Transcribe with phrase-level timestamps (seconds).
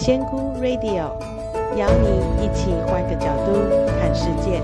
[0.00, 1.18] 仙姑 Radio
[1.76, 3.52] 邀你一起换个角度
[3.98, 4.60] 看世界。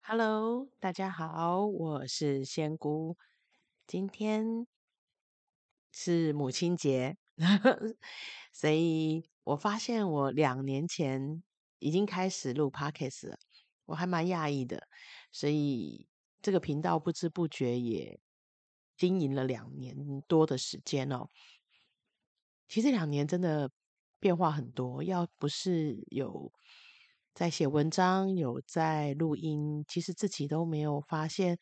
[0.00, 3.18] Hello，大家好，我是仙姑。
[3.86, 4.66] 今天
[5.92, 7.18] 是母亲节，
[8.50, 11.42] 所以我发现我两年前
[11.78, 13.38] 已经开始录 Podcast 了，
[13.84, 14.88] 我还蛮讶异的。
[15.30, 16.08] 所以
[16.40, 18.18] 这个频道不知不觉也
[18.96, 19.94] 经营了两年
[20.26, 21.28] 多的时间哦。
[22.68, 23.70] 其实这两年真的
[24.18, 26.52] 变化很多，要不是有
[27.34, 31.58] 在写文章、有在录音，其实自己都没有发现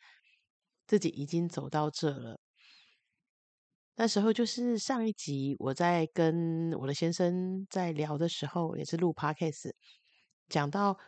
[0.87, 2.41] 自己已经走到这了。
[3.97, 9.73] 那时候就是上一集我在跟我的先生在聊的时候，也是录 Podcast，
[10.49, 10.99] 讲到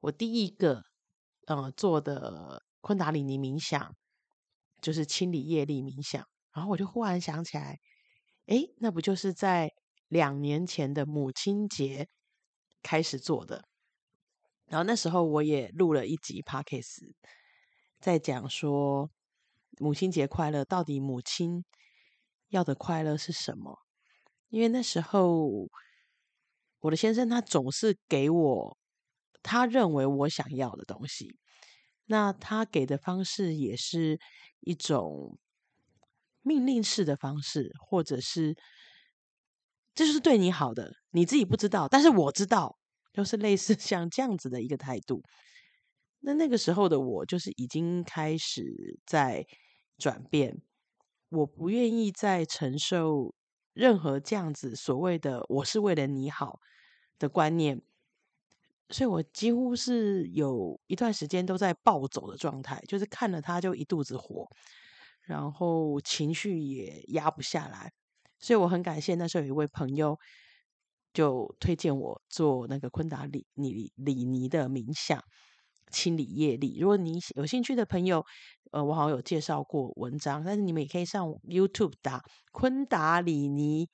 [0.00, 0.84] 我第一个。
[1.48, 3.96] 呃，做的昆达里尼冥想
[4.82, 6.22] 就是清理业力冥想，
[6.52, 7.78] 然后我就忽然想起来，
[8.46, 9.72] 诶，那不就是在
[10.08, 12.08] 两年前的母亲节
[12.82, 13.66] 开始做的？
[14.66, 17.14] 然后那时候我也录了一集 Podcast，
[17.98, 19.10] 在讲说
[19.78, 21.64] 母亲节快乐，到底母亲
[22.48, 23.78] 要的快乐是什么？
[24.50, 25.68] 因为那时候
[26.80, 28.78] 我的先生他总是给我。
[29.44, 31.36] 他认为我想要的东西，
[32.06, 34.18] 那他给的方式也是
[34.60, 35.38] 一种
[36.42, 38.56] 命令式的方式，或者是
[39.94, 42.78] 这就是对你好的，你自己不知道，但是我知道，
[43.12, 45.22] 就是类似 像这样子的一个态度。
[46.20, 49.44] 那那个时候的我，就是已经开始在
[49.98, 50.62] 转变，
[51.30, 53.34] 我不愿意再承受
[53.72, 56.58] 任何这样子所谓的“我是为了你好”
[57.18, 57.82] 的观念。
[58.92, 64.46] 所以我几乎是有一段时间都在暴走的状态，就是看了他就一肚子火，
[65.22, 67.90] 然后情绪也压不下来。
[68.38, 70.18] 所以我很感谢那时候有一位朋友
[71.14, 75.22] 就推荐我做那个昆达里尼里尼的冥想，
[75.90, 76.78] 清理业力。
[76.78, 78.24] 如果你有兴趣的朋友，
[78.72, 83.88] 呃，我好像有介绍过文章，但是你们也可以上 YouTube 打昆达里尼。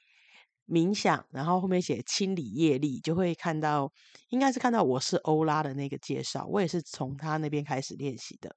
[0.68, 3.90] 冥想，然后后面写清理业力，就会看到，
[4.28, 6.46] 应该是看到我是欧拉的那个介绍。
[6.46, 8.54] 我也是从他那边开始练习的。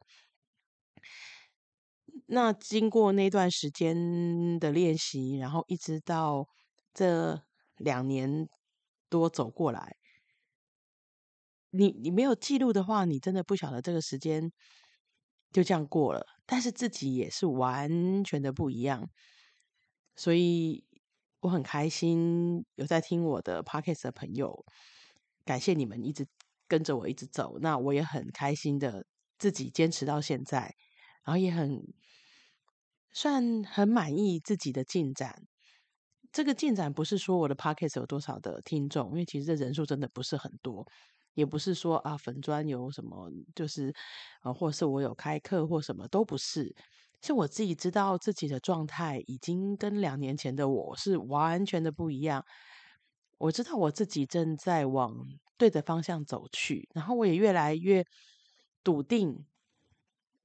[2.25, 6.49] 那经过那段时间的练习，然后一直到
[6.93, 7.41] 这
[7.77, 8.49] 两年
[9.07, 9.95] 多走过来，
[11.69, 14.51] 你你没有记录的话，你真的不晓得这个时间
[15.53, 16.25] 就这样过了。
[16.45, 19.09] 但是自己也是完全的不一样，
[20.17, 20.83] 所以。
[21.41, 24.63] 我很开心有在听我的 podcast 的朋友，
[25.43, 26.27] 感谢你们一直
[26.67, 27.57] 跟着我一直走。
[27.59, 29.05] 那我也很开心的
[29.39, 30.75] 自己坚持到现在，
[31.23, 31.81] 然后也很
[33.11, 35.47] 算很满意自己的进展。
[36.31, 40.85] 这个进展不是说我的 podcast 有多少的听众，因为其实这人数真的不是很多，
[41.33, 43.91] 也不是说啊粉专有什么，就是
[44.41, 46.75] 啊，或是我有开课或什么都不是。
[47.23, 52.43] 是我自己知道自己的状态已经跟两年前的我是完全的不一样。
[53.37, 55.13] 我知道我自己正在往
[55.57, 58.03] 对的方向走去，然后我也越来越
[58.83, 59.45] 笃定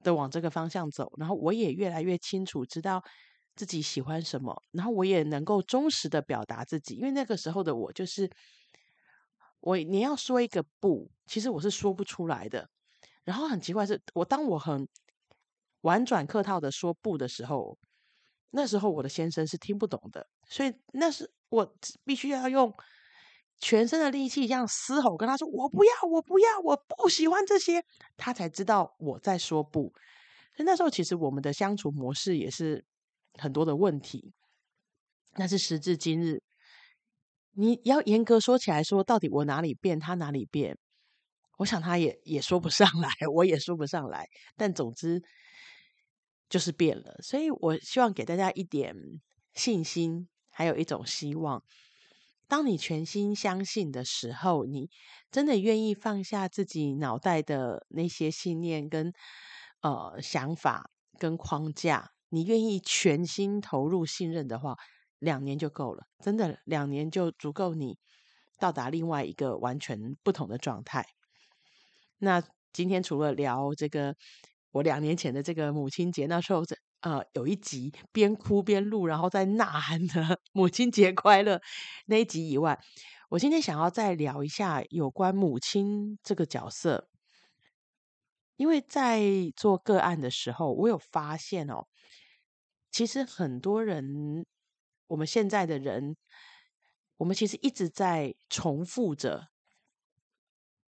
[0.03, 3.03] 的往这个方向走，然后我也越来越清楚知道
[3.55, 6.95] 自己喜欢什么，然后我也能够忠实的表达自己。
[6.95, 8.29] 因为那个时候的我就是
[9.61, 12.69] 我，你要说一个不，其实我是说不出来的。
[13.23, 14.87] 然后很奇怪是，我当我很。
[15.87, 17.77] 婉转客套的说不的时候，
[18.49, 22.73] 那时候我的先生是听不懂的，所以那是我必须要用
[23.59, 27.81] 全身的力气这样嘶吼跟他说：“我不要，我不要，我不喜欢这些。”
[28.17, 29.83] 他才知道我在说不。
[30.55, 32.83] 所以那时候其实我们的相处模式也是
[33.39, 34.33] 很多的问题。
[35.35, 36.41] 但是时至今日，
[37.53, 40.77] 你要严格说起来说，到底我哪里变，他哪里变？
[41.59, 44.27] 我想他也也说不上来，我也说不上来。
[44.57, 45.21] 但总之。
[46.49, 48.95] 就是变了，所以我希望给大家一点
[49.53, 51.61] 信心，还有一种希望。
[52.47, 54.89] 当你全心相信的时候，你
[55.29, 59.11] 真的愿意放下自己脑袋的那些信念跟
[59.81, 60.89] 呃想法
[61.19, 64.77] 跟框架，你愿意全心投入信任的话，
[65.19, 67.97] 两年就够了，真的两年就足够你
[68.57, 71.05] 到达另外一个完全不同的状态。
[72.19, 72.41] 那
[72.71, 74.15] 今天除了聊这个。
[74.77, 76.63] 我两年前的这个母亲节，那时候
[77.01, 81.59] 呃有一集边哭边录，然后在呐喊的 “母亲节快乐”
[82.05, 82.79] 那一集以外，
[83.29, 87.09] 我今天想要再聊一下有关母亲这个角色，
[88.55, 89.21] 因为在
[89.55, 91.87] 做个案的时候，我有发现哦，
[92.91, 94.45] 其实很多人
[95.07, 96.15] 我们现在的人，
[97.17, 99.47] 我们其实一直在重复着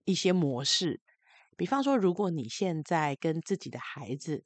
[0.05, 1.01] 一些模式。
[1.57, 4.43] 比方说，如果你现在跟自己的孩子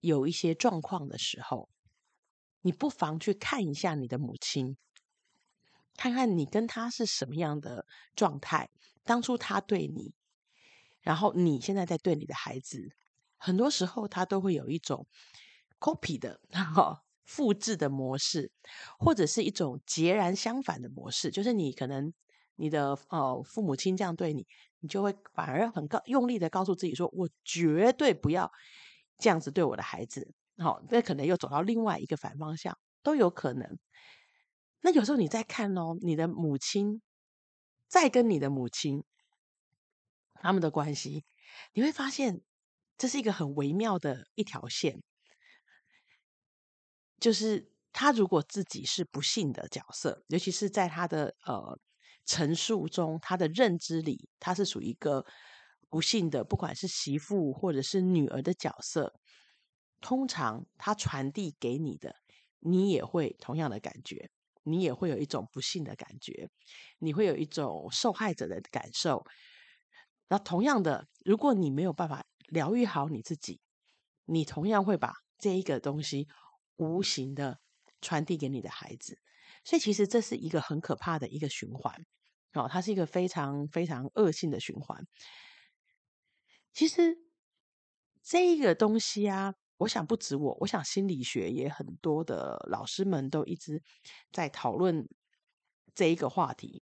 [0.00, 1.68] 有一些状况的时候，
[2.60, 4.76] 你不妨去看一下你的母亲，
[5.96, 8.70] 看看你跟他是什么样的状态。
[9.04, 10.12] 当初他对你，
[11.00, 12.94] 然后你现在在对你的孩子，
[13.36, 15.06] 很多时候他都会有一种
[15.80, 18.52] copy 的，然后复制的模式，
[18.98, 22.12] 或者是一种截然相反的模式，就是你可能
[22.54, 24.46] 你的呃父母亲这样对你，
[24.82, 28.52] 你就会反而很高用力的告诉自己说，我绝对不要
[29.16, 30.34] 这样子对我的孩子。
[30.58, 33.78] 好，那可能又走到另外一个反方向，都有可能。
[34.80, 37.00] 那有时候你在看哦，你的母亲
[37.86, 39.04] 再跟你的母亲
[40.34, 41.24] 他们的关系，
[41.72, 42.42] 你会发现
[42.98, 45.02] 这是一个很微妙的一条线。
[47.20, 51.78] 就是他如果自己是不幸的角色，尤其是在他的呃
[52.24, 55.24] 陈述中，他的认知里，他是属于一个
[55.88, 59.14] 不幸的，不管是媳妇或者是女儿的角色。
[60.00, 62.16] 通常他传递给你的，
[62.60, 64.30] 你也会同样的感觉，
[64.62, 66.50] 你也会有一种不幸的感觉，
[66.98, 69.24] 你会有一种受害者的感受。
[70.28, 73.60] 那同样的，如果你没有办法疗愈好你自己，
[74.24, 76.28] 你同样会把这一个东西。
[76.76, 77.60] 无形的
[78.00, 79.18] 传递给你的孩子，
[79.64, 82.04] 所以其实这是一个很可怕的一个循环
[82.52, 85.06] 哦，它是一个非常非常恶性的循环。
[86.72, 87.16] 其实
[88.22, 93.82] 这一个东西啊，我想不止我，我想心理学也很多的老师们都一直
[94.30, 95.08] 在讨论
[95.94, 96.82] 这一个话题。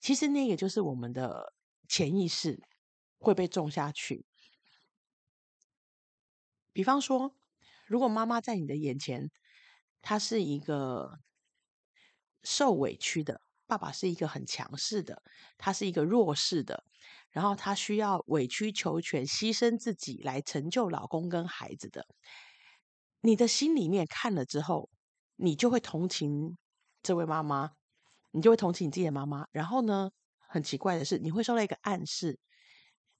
[0.00, 1.54] 其实那个就是我们的
[1.88, 2.62] 潜意识
[3.18, 4.24] 会被种下去，
[6.72, 7.36] 比方说。
[7.86, 9.32] 如果妈妈在你的眼前，
[10.00, 11.18] 她是一个
[12.42, 15.22] 受委屈的；爸爸是一个很强势的，
[15.58, 16.84] 他是一个弱势的。
[17.30, 22.06] 然后他需要委曲求全、牺牲自己来成就老公跟孩子的。
[23.20, 24.90] 你的心里面看了之后，
[25.36, 26.56] 你就会同情
[27.02, 27.70] 这位妈妈，
[28.32, 29.46] 你就会同情你自己的妈妈。
[29.52, 30.10] 然后呢，
[30.48, 32.40] 很奇怪的是，你会受到一个暗示，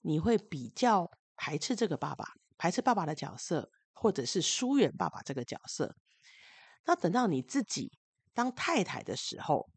[0.00, 2.25] 你会比较排斥这个爸爸，
[2.58, 3.70] 排斥爸爸的角色。
[3.93, 5.94] 或者是疏远爸爸这个角色，
[6.87, 7.93] 那等到你自己
[8.40, 9.69] 当太太的时候，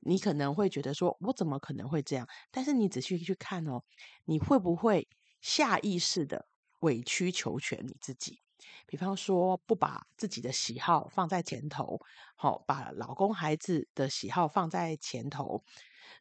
[0.00, 3.82] 你可能会觉得说：“我怎么可能会这样？”但是你仔细去看哦，
[4.24, 5.06] 你会不会
[5.42, 6.46] 下意识的
[6.80, 8.40] 委曲求全你自己？
[8.86, 12.00] 比方说，不把自己的喜好放在前头，
[12.36, 15.62] 好，把老公孩子的喜好放在前头，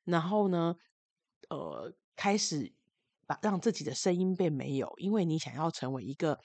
[0.04, 0.76] 然后呢，
[1.50, 2.74] 呃，开始
[3.26, 6.42] 把让自己的声音变没有，因为你想要成为一个。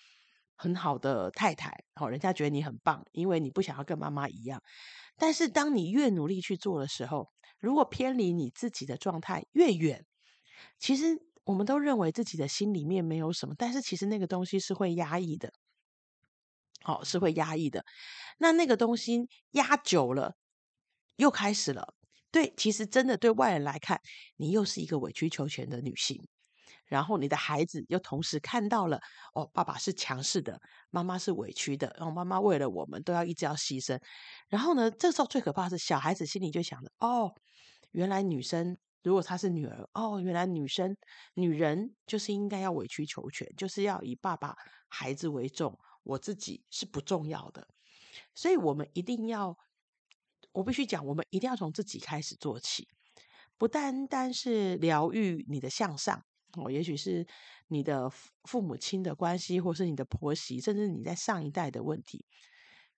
[0.61, 4.63] 很好的太太，好，人家觉得你很棒，因为你不想要跟妈妈一样。
[5.17, 10.05] 但是当你越努力去做的时候，如果偏离你自己的状态越远，
[10.79, 15.51] 其实我们都认为自己的心里面没有什么，但是其实那个东西是会压抑的，
[16.83, 17.87] 好，是会压抑的。
[18.37, 20.37] 那那个东西压久了，
[21.17, 21.95] 又开始了。
[22.31, 23.99] 对，其实真的对外人来看，
[24.37, 26.23] 你又是一个委曲求全的女性。
[26.91, 29.01] 然后你的孩子又同时看到了，
[29.33, 30.61] 哦，爸爸是强势的，
[30.91, 33.99] 妈妈是委屈的，然后妈妈为了我们都要一直要牺牲。
[34.49, 37.33] 然后呢，这时候最可怕是小孩子心里就想着，哦，
[37.93, 40.97] 原来女生如果她是女儿，哦，原来女生
[41.35, 44.55] 女人就是应该要委曲求全，就是要以爸爸
[44.89, 47.67] 孩子为重，我自己是不重要的。
[48.35, 49.57] 所以我们一定要，
[50.51, 52.89] 我必须讲，我们一定要从自己开始做起，
[53.57, 56.25] 不单单是疗愈你的向上。
[56.55, 57.27] 哦，也许是
[57.69, 58.11] 你的
[58.45, 62.25] 父母亲的关系，或是你的婆媳，甚至你在上一代的问题。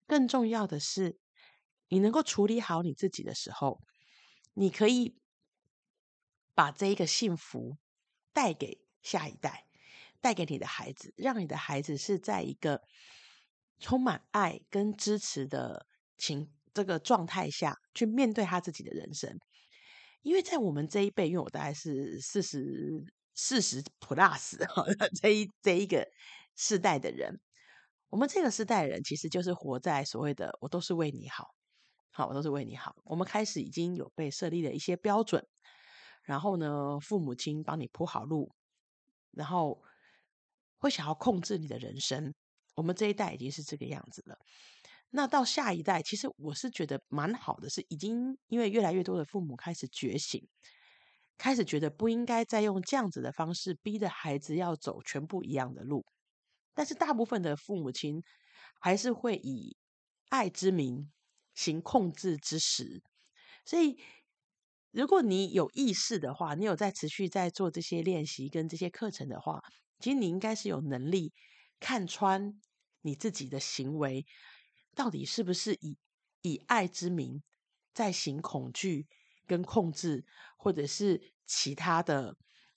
[0.07, 1.19] 更重要的是，
[1.89, 3.81] 你能够处理好你自己的时候，
[4.55, 5.17] 你可以
[6.55, 7.77] 把这一个幸福
[8.33, 9.67] 带给下一代，
[10.21, 12.83] 带给你的孩子，让你的孩子是在一个
[13.79, 19.39] 充满爱跟支持的情这个状态下去面对他自己的人生。
[20.23, 23.13] 因为在我们这一辈，因为我大概是四十。
[23.35, 24.57] 四十 plus
[25.21, 26.07] 这一这一个
[26.57, 27.41] 世代的人，
[28.11, 31.55] 我们这个世代的人其实就是活在所谓的“我都是为你好”，
[32.13, 32.95] 好，我都是为你好。
[33.05, 35.47] 我们开始已经有被设立了一些标准，
[36.23, 38.53] 然后呢，父母亲帮你铺好路，
[39.31, 39.83] 然后
[40.79, 42.35] 会想要控制你的人生。
[42.75, 44.39] 我们这一代已经是这个样子了。
[45.11, 50.47] 那到下一代，其实我是觉得蛮好的，是已经因为越来越多的父母开始觉醒。
[51.39, 56.05] 开始觉得不应该再用这样子的方式逼着孩子要走全部一样的路，
[56.75, 58.23] 但是大部分的父母亲
[58.81, 59.77] 还是会以
[60.29, 61.11] 爱之名
[61.55, 63.03] 行控制之实。
[63.65, 63.99] 所以，
[64.91, 69.63] 如果你有意识的话，你有在持续在做这些练习跟这些课程的话，
[69.99, 71.33] 其实你应该是有能力
[71.81, 72.61] 看穿
[73.03, 74.27] 你自己的行为
[74.95, 75.97] 到底是不是以
[76.43, 77.43] 以爱之名
[77.95, 79.07] 在行恐惧
[79.47, 80.25] 跟控制，
[80.57, 82.37] 或者是其他的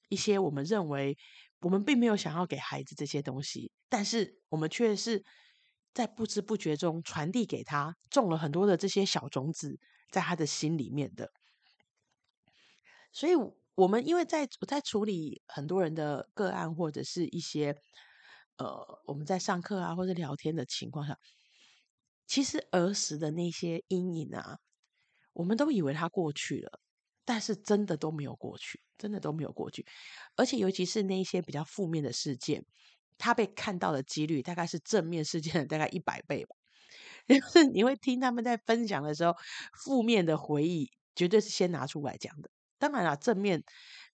[0.09, 1.17] 一些我们认为
[1.61, 5.23] 我们并没有想要给孩子这些东西，但是我们却是
[5.93, 9.79] 在不知不觉中传递给他，种了很多的这些小种子。
[10.11, 11.29] 在他的心里面的，
[13.11, 13.33] 所以
[13.73, 17.75] 我们因为在在处理很多人的个案或者是一些
[18.57, 21.17] 呃我们在上课啊或者聊天的情况下，
[22.27, 24.59] 其实儿时的那些阴影啊，
[25.35, 26.79] 我们都以为他过去了，
[27.23, 29.85] 但是真的都没有过去，真的都没有过去，
[30.35, 32.65] 而且尤其是那些比较负面的事件，
[33.19, 36.55] 他被看到的几率大概是正面事件的大概一百倍吧。
[37.27, 39.33] 就是你会听他们在分享的时候，
[39.83, 42.49] 负面的回忆绝对是先拿出来讲的。
[42.77, 43.63] 当然了，正面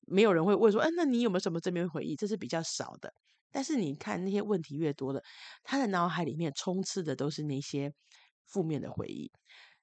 [0.08, 3.14] 没有人会问说：“哎，那你有没有什么正面回忆？”这是比较少的。
[3.52, 5.22] 但是你看那些问题越多的，
[5.64, 7.92] 他的脑海里面充斥的都是那些
[8.46, 9.30] 负面的回忆。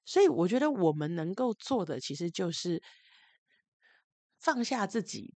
[0.05, 2.81] 所以我觉得我们能够做的，其实就是
[4.37, 5.35] 放下自己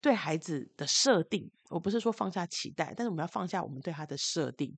[0.00, 1.50] 对孩子的设定。
[1.70, 4.76] 我不是说放下期待，但是我们要放下我们对他的设定。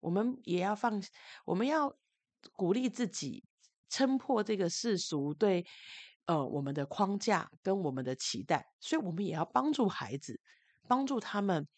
[0.00, 1.02] 我们也要放，
[1.44, 1.96] 我们要
[2.52, 3.44] 鼓励自己，
[3.88, 5.64] 撑破这个世俗对
[6.26, 10.40] 呃我们的框架跟我们的期待，所以我们也要帮助孩子，
[10.88, 11.68] 帮助他们，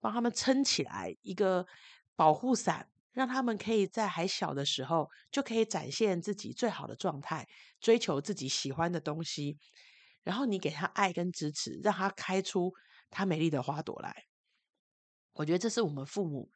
[0.00, 1.66] 帮他们撑起来一个
[2.16, 7.48] 保护伞，让他们可以在还小的时候就可以展现自己最好的状态，
[7.80, 9.58] 追求自己喜欢的东西，
[10.22, 12.72] 然后你给他爱跟支持，让他开出
[13.10, 14.26] 他美丽的花朵来。
[15.32, 16.52] 我觉得这是我们父母。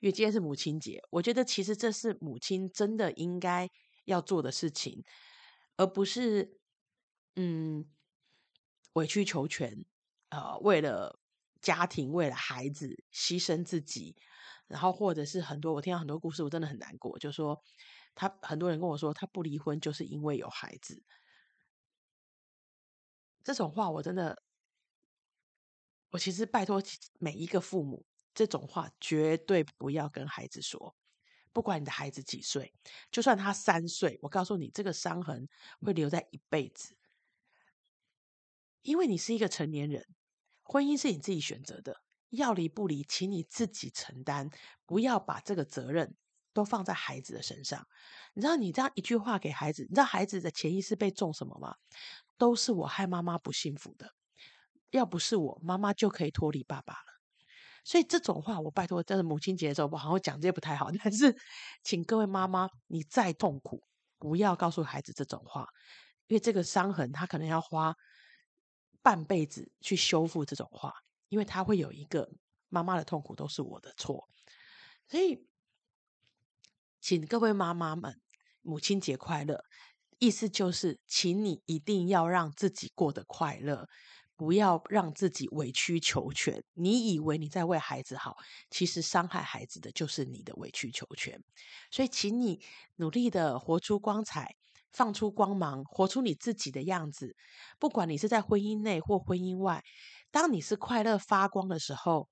[0.00, 3.68] 因为今天是母亲节，我觉得其实这是母亲真的应该
[4.04, 5.04] 要做的事情，
[5.76, 6.58] 而不是
[7.34, 7.84] 嗯
[8.94, 9.84] 委曲求全，
[10.30, 11.18] 呃，为了
[11.66, 14.14] 家庭、为了孩子牺牲自己，
[14.68, 17.18] 然后或者是很多我听到很多故事，我真的很难过。
[17.18, 17.60] 就说
[18.14, 21.02] 他很多人跟我说，他不离婚就是因为有孩子，
[23.42, 24.40] 这种话我真的，
[26.10, 26.80] 我其实拜托
[27.18, 28.06] 每一个父母。
[28.32, 30.94] 这种话绝对不要跟孩子说，
[31.54, 32.74] 不管你的孩子几岁，
[33.10, 35.48] 就算他三岁，我告诉你，这个伤痕
[35.80, 36.98] 会留在一辈子。
[38.82, 40.06] 因为你是一个成年人，
[40.68, 41.96] 婚姻是你自己选择的，
[42.30, 44.50] 要离不离，请你自己承担，
[44.84, 46.16] 不要把这个责任
[46.52, 47.86] 都放在孩子的身上。
[48.34, 51.76] 你知道，你这样一句话给孩子，你知道孩子的潜意识被种什么吗？
[52.36, 54.12] 都是我害妈妈不幸福的，
[54.90, 57.16] 要不是我，妈妈就可以脱离爸爸了。
[57.84, 60.90] 所以这种话，我拜托，在母亲节的时候，我好像讲这些不太好。
[61.02, 61.34] 但是，
[61.84, 63.80] 请各位妈妈，你再痛苦，
[64.18, 65.68] 不要告诉孩子这种话，
[66.26, 67.94] 因为这个伤痕，他可能要花
[69.06, 70.92] 半辈子去修复这种话，
[71.28, 72.28] 因为他会有一个
[72.68, 74.28] 妈妈的痛苦都是我的错。
[75.06, 75.46] 所以，
[77.00, 78.20] 请各位妈妈们，
[78.62, 79.62] 母亲节快乐！
[80.18, 83.88] 意思就是，请你一定要让自己过得快乐。
[84.38, 86.62] 不要让自己委曲求全。
[86.74, 88.36] 你以为你在为孩子好，
[88.68, 91.42] 其实伤害孩子的就是你的委曲求全。
[91.92, 92.60] 所以，请你
[92.96, 94.56] 努力的活出光彩，
[94.96, 97.36] 放出光芒，活出你自己的样子。
[97.78, 99.82] 不管你是在婚姻内或婚姻外，
[100.30, 102.28] 当你是快乐发光的时候，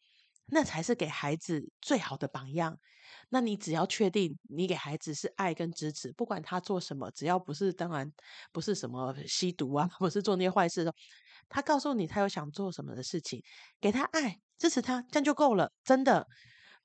[0.46, 2.78] 那才是给孩子最好的榜样。
[3.28, 8.10] 那你只要确定你给孩子是爱跟支持，不管他做什么，只要不是，当然
[8.50, 10.94] 不是什么吸毒啊， 不是做那些坏事的。
[11.50, 13.42] 他告诉你他有想做什么的事情，
[13.78, 15.70] 给他爱，支持他，这样就够了。
[15.84, 16.26] 真的，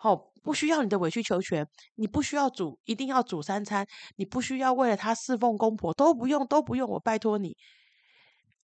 [0.02, 6.90] 好，不需要你的委曲求全，你不需要煮，一定要煮三餐，你不需要为了他侍奉公婆，都不用，都不用。
[6.90, 7.58] 我拜托你，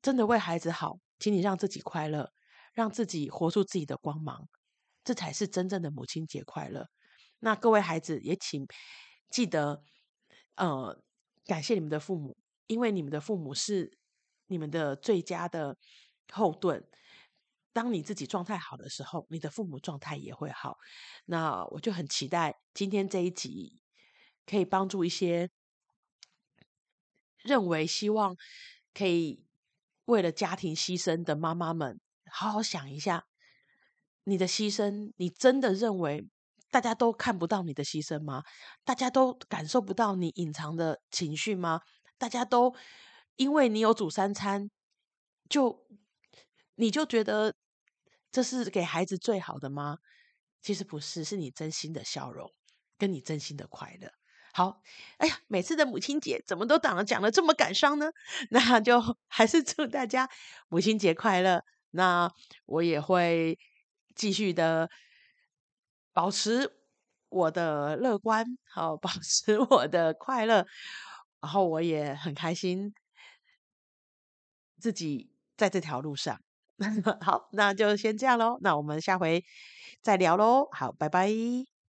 [0.01, 2.31] 真的为孩子好，请你让自己快乐，
[2.73, 4.47] 让自己活出自己的光芒，
[5.03, 6.87] 这才是真正的母亲节快乐。
[7.39, 8.65] 那各位孩子也请
[9.29, 9.83] 记得，
[10.55, 10.97] 呃，
[11.45, 12.37] 感谢你们的父母，
[12.67, 13.97] 因为你们的父母是。
[14.47, 15.75] 你们的最佳的
[16.31, 16.87] 后盾。
[17.75, 20.77] 当你自己状态好的时候，你的父母状态也会好。
[21.25, 23.81] 那我就很期待今天这一集
[24.45, 25.49] 可以帮助一些
[27.43, 28.33] 认为希望
[28.93, 29.43] 可以
[30.05, 31.99] 为了家庭牺牲的妈妈们，
[32.31, 33.25] 好好想一下，
[34.23, 36.25] 你的牺牲，你真的认为
[36.71, 38.43] 大家都看不到你的牺牲吗？
[38.85, 41.81] 大家都感受不到你隐藏的情绪吗？
[42.17, 42.73] 大家都。
[43.37, 44.71] 因为你有煮三餐，
[45.49, 45.85] 就
[46.75, 47.53] 你就觉得
[48.35, 49.99] 这是给孩子最好的吗？
[50.61, 52.53] 其实不是，是你真心的笑容，
[52.97, 54.11] 跟你真心的快乐。
[54.51, 54.81] 好，
[55.19, 58.11] 哎呀，每次的母亲节怎么都讲的讲的这么感伤呢？
[58.51, 60.29] 那就还是祝大家
[60.67, 61.63] 母亲节快乐。
[61.91, 62.29] 那
[62.65, 63.57] 我也会
[64.15, 64.89] 继续的
[66.11, 66.69] 保持
[67.29, 70.67] 我的乐观，好，保持我的快乐，
[71.39, 72.93] 然后我也很开心
[74.77, 76.41] 自己在这条路上。
[77.21, 78.57] 好，那就先这样喽。
[78.61, 79.43] 那我们下回
[80.01, 80.67] 再聊喽。
[80.71, 81.74] 好，拜拜。